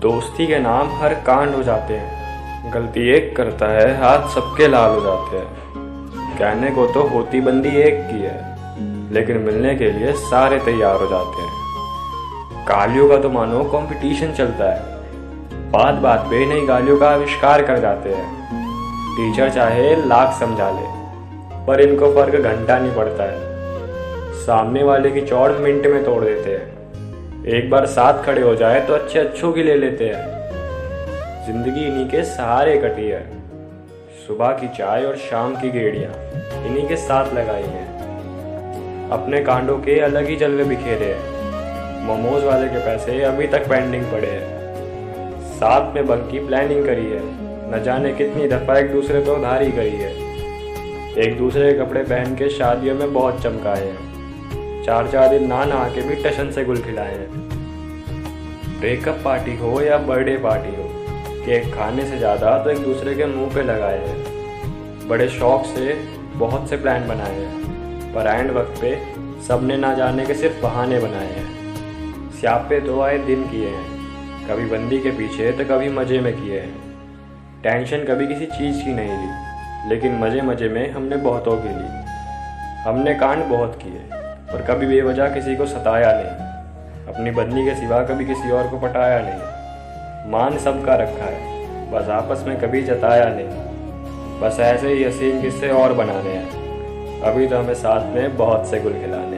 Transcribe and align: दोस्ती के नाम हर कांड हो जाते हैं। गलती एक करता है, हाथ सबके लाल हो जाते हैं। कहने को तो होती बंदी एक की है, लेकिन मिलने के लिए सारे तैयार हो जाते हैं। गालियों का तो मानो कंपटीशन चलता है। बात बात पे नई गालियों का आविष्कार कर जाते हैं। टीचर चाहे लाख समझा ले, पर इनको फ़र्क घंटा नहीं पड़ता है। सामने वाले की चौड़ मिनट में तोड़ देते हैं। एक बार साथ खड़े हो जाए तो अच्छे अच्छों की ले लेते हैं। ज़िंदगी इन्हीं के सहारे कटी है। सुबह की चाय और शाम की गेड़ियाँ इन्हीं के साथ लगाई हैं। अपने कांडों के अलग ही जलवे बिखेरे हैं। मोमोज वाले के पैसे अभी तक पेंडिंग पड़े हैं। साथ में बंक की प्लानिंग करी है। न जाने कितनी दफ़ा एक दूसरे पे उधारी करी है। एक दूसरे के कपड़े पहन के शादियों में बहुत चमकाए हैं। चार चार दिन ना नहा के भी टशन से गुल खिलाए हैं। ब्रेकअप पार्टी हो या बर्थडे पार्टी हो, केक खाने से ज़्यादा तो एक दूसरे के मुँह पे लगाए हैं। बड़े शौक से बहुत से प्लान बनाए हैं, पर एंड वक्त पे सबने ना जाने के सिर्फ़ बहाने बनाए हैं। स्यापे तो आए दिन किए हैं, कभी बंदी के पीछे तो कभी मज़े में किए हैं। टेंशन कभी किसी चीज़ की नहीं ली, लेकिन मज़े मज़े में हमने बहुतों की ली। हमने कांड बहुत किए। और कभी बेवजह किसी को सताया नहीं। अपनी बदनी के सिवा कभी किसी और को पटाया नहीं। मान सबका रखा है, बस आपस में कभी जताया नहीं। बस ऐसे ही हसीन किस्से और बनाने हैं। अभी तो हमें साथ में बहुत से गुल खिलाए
दोस्ती 0.00 0.46
के 0.46 0.58
नाम 0.58 0.88
हर 0.92 1.14
कांड 1.14 1.54
हो 1.54 1.62
जाते 1.62 1.94
हैं। 1.94 2.72
गलती 2.72 3.08
एक 3.08 3.36
करता 3.36 3.66
है, 3.66 4.02
हाथ 4.02 4.28
सबके 4.28 4.68
लाल 4.68 4.90
हो 4.90 5.00
जाते 5.00 5.36
हैं। 5.36 6.38
कहने 6.38 6.70
को 6.70 6.86
तो 6.86 7.02
होती 7.02 7.40
बंदी 7.40 7.68
एक 7.68 7.94
की 8.10 8.18
है, 8.22 9.14
लेकिन 9.14 9.38
मिलने 9.38 9.74
के 9.74 9.90
लिए 9.90 10.12
सारे 10.12 10.58
तैयार 10.58 10.96
हो 10.96 11.06
जाते 11.06 11.42
हैं। 11.42 12.66
गालियों 12.68 13.08
का 13.08 13.16
तो 13.16 13.30
मानो 13.30 13.64
कंपटीशन 13.64 14.32
चलता 14.32 14.72
है। 14.72 14.80
बात 15.70 15.94
बात 15.94 16.26
पे 16.30 16.44
नई 16.46 16.66
गालियों 16.66 16.98
का 16.98 17.10
आविष्कार 17.10 17.62
कर 17.62 17.78
जाते 17.78 18.14
हैं। 18.14 18.28
टीचर 19.16 19.50
चाहे 19.50 19.94
लाख 19.96 20.40
समझा 20.40 20.70
ले, 20.70 20.86
पर 21.66 21.80
इनको 21.80 22.14
फ़र्क 22.14 22.34
घंटा 22.34 22.78
नहीं 22.78 22.94
पड़ता 22.94 23.24
है। 23.24 23.38
सामने 24.36 24.82
वाले 24.82 25.10
की 25.10 25.20
चौड़ 25.20 25.52
मिनट 25.52 25.86
में 25.86 26.04
तोड़ 26.04 26.24
देते 26.24 26.50
हैं। 26.50 26.85
एक 27.46 27.68
बार 27.70 27.84
साथ 27.86 28.24
खड़े 28.24 28.40
हो 28.42 28.54
जाए 28.54 28.80
तो 28.80 28.94
अच्छे 28.94 29.18
अच्छों 29.18 29.52
की 29.52 29.62
ले 29.62 29.74
लेते 29.74 30.04
हैं। 30.04 31.44
ज़िंदगी 31.46 31.84
इन्हीं 31.84 32.08
के 32.10 32.22
सहारे 32.24 32.76
कटी 32.78 33.06
है। 33.08 33.20
सुबह 34.26 34.52
की 34.52 34.68
चाय 34.68 35.04
और 35.04 35.16
शाम 35.16 35.54
की 35.56 35.70
गेड़ियाँ 35.70 36.12
इन्हीं 36.66 36.86
के 36.88 36.96
साथ 36.96 37.32
लगाई 37.34 37.62
हैं। 37.62 39.10
अपने 39.10 39.40
कांडों 39.40 39.78
के 39.78 39.98
अलग 40.00 40.26
ही 40.26 40.36
जलवे 40.36 40.64
बिखेरे 40.64 41.12
हैं। 41.12 42.06
मोमोज 42.06 42.44
वाले 42.44 42.68
के 42.68 42.84
पैसे 42.86 43.22
अभी 43.22 43.46
तक 43.46 43.68
पेंडिंग 43.68 44.04
पड़े 44.04 44.30
हैं। 44.30 45.40
साथ 45.52 45.94
में 45.94 46.06
बंक 46.06 46.28
की 46.30 46.46
प्लानिंग 46.46 46.84
करी 46.86 47.06
है। 47.06 47.20
न 47.70 47.82
जाने 47.84 48.12
कितनी 48.12 48.48
दफ़ा 48.48 48.78
एक 48.78 48.92
दूसरे 48.92 49.20
पे 49.20 49.30
उधारी 49.30 49.70
करी 49.72 49.96
है। 49.96 50.10
एक 51.18 51.38
दूसरे 51.38 51.72
के 51.72 51.78
कपड़े 51.78 52.02
पहन 52.02 52.34
के 52.34 52.48
शादियों 52.48 52.94
में 52.94 53.12
बहुत 53.12 53.42
चमकाए 53.42 53.86
हैं। 53.86 54.15
चार 54.86 55.06
चार 55.12 55.28
दिन 55.28 55.46
ना 55.46 55.64
नहा 55.64 55.88
के 55.88 56.02
भी 56.02 56.14
टशन 56.22 56.50
से 56.52 56.64
गुल 56.64 56.80
खिलाए 56.82 57.14
हैं। 57.14 57.28
ब्रेकअप 58.80 59.20
पार्टी 59.24 59.54
हो 59.56 59.80
या 59.80 59.96
बर्थडे 60.00 60.36
पार्टी 60.38 60.74
हो, 60.76 60.84
केक 61.46 61.64
खाने 61.74 62.04
से 62.06 62.18
ज़्यादा 62.18 62.58
तो 62.64 62.70
एक 62.70 62.78
दूसरे 62.78 63.14
के 63.14 63.24
मुँह 63.26 63.54
पे 63.54 63.62
लगाए 63.62 63.98
हैं। 63.98 65.08
बड़े 65.08 65.28
शौक 65.28 65.64
से 65.66 65.94
बहुत 66.34 66.68
से 66.70 66.76
प्लान 66.76 67.08
बनाए 67.08 67.34
हैं, 67.34 68.12
पर 68.14 68.26
एंड 68.28 68.50
वक्त 68.50 68.80
पे 68.80 68.94
सबने 69.46 69.76
ना 69.76 69.92
जाने 69.94 70.26
के 70.26 70.34
सिर्फ़ 70.34 70.62
बहाने 70.62 70.98
बनाए 71.00 71.32
हैं। 71.32 72.30
स्यापे 72.32 72.80
तो 72.80 73.00
आए 73.00 73.18
दिन 73.26 73.42
किए 73.44 73.68
हैं, 73.68 73.84
कभी 74.48 74.66
बंदी 74.70 74.98
के 74.98 75.10
पीछे 75.10 75.50
तो 75.52 75.64
कभी 75.64 75.88
मज़े 75.88 76.20
में 76.20 76.32
किए 76.34 76.60
हैं। 76.60 77.62
टेंशन 77.62 78.04
कभी 78.04 78.26
किसी 78.26 78.46
चीज़ 78.48 78.84
की 78.84 78.92
नहीं 78.92 79.18
ली, 79.18 79.88
लेकिन 79.88 80.18
मज़े 80.20 80.42
मज़े 80.42 80.68
में 80.68 80.90
हमने 80.92 81.16
बहुतों 81.24 81.56
की 81.56 81.68
ली। 81.70 81.88
हमने 82.82 83.14
कांड 83.14 83.44
बहुत 83.46 83.78
किए। 83.82 84.24
और 84.56 84.62
कभी 84.62 84.86
बेवजह 84.86 85.28
किसी 85.28 85.56
को 85.56 85.66
सताया 85.66 86.12
नहीं। 86.12 87.14
अपनी 87.14 87.30
बदनी 87.30 87.64
के 87.64 87.74
सिवा 87.74 88.04
कभी 88.04 88.24
किसी 88.24 88.50
और 88.50 88.68
को 88.68 88.78
पटाया 88.78 89.18
नहीं। 89.18 90.30
मान 90.30 90.58
सबका 90.58 90.94
रखा 90.94 91.24
है, 91.24 91.40
बस 91.90 92.08
आपस 92.08 92.44
में 92.46 92.60
कभी 92.60 92.82
जताया 92.82 93.24
नहीं। 93.24 93.48
बस 94.40 94.60
ऐसे 94.60 94.88
ही 94.88 95.04
हसीन 95.04 95.42
किस्से 95.42 95.68
और 95.68 95.92
बनाने 95.92 96.30
हैं। 96.30 97.20
अभी 97.20 97.48
तो 97.48 97.58
हमें 97.58 97.74
साथ 97.74 98.14
में 98.14 98.36
बहुत 98.36 98.66
से 98.66 98.80
गुल 98.80 98.92
खिलाए 98.92 99.35